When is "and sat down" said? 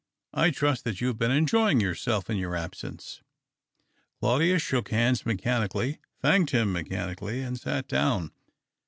7.43-8.31